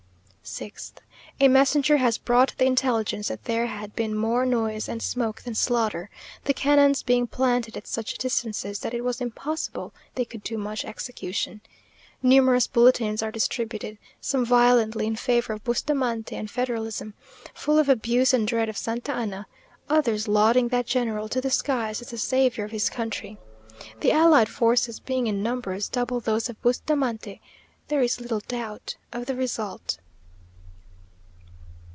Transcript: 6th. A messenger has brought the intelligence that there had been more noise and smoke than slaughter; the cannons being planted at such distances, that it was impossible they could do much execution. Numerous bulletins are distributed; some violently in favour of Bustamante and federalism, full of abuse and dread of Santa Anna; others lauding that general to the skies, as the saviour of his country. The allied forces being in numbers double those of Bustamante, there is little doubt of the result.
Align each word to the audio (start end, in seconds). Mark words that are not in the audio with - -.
6th. 0.43 0.93
A 1.39 1.47
messenger 1.47 1.95
has 1.97 2.17
brought 2.17 2.55
the 2.57 2.65
intelligence 2.65 3.29
that 3.29 3.45
there 3.45 3.67
had 3.67 3.95
been 3.95 4.17
more 4.17 4.45
noise 4.45 4.89
and 4.89 5.01
smoke 5.01 5.43
than 5.43 5.55
slaughter; 5.55 6.09
the 6.43 6.53
cannons 6.53 7.03
being 7.03 7.25
planted 7.27 7.77
at 7.77 7.87
such 7.87 8.17
distances, 8.17 8.79
that 8.79 8.93
it 8.93 9.03
was 9.05 9.21
impossible 9.21 9.93
they 10.15 10.25
could 10.25 10.43
do 10.43 10.57
much 10.57 10.83
execution. 10.83 11.61
Numerous 12.21 12.65
bulletins 12.67 13.21
are 13.23 13.31
distributed; 13.31 13.97
some 14.19 14.43
violently 14.43 15.05
in 15.07 15.15
favour 15.15 15.53
of 15.53 15.63
Bustamante 15.63 16.35
and 16.35 16.51
federalism, 16.51 17.13
full 17.53 17.77
of 17.79 17.87
abuse 17.87 18.33
and 18.33 18.45
dread 18.47 18.67
of 18.67 18.75
Santa 18.77 19.13
Anna; 19.13 19.47
others 19.89 20.27
lauding 20.27 20.67
that 20.69 20.87
general 20.87 21.29
to 21.29 21.39
the 21.39 21.51
skies, 21.51 22.01
as 22.01 22.09
the 22.09 22.17
saviour 22.17 22.65
of 22.65 22.71
his 22.73 22.89
country. 22.89 23.37
The 24.01 24.11
allied 24.11 24.49
forces 24.49 24.99
being 24.99 25.27
in 25.27 25.41
numbers 25.43 25.87
double 25.87 26.19
those 26.19 26.49
of 26.49 26.61
Bustamante, 26.61 27.39
there 27.87 28.01
is 28.01 28.19
little 28.19 28.41
doubt 28.41 28.97
of 29.13 29.27
the 29.27 29.35
result. 29.35 29.99